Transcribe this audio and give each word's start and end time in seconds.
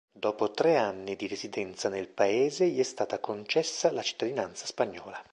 Dopo 0.13 0.49
tre 0.49 0.77
anni 0.77 1.15
di 1.15 1.27
residenza 1.27 1.87
nel 1.87 2.07
paese 2.07 2.67
gli 2.67 2.79
è 2.79 2.83
stata 2.83 3.19
concessa 3.19 3.91
la 3.91 4.01
cittadinanza 4.01 4.65
spagnola. 4.65 5.23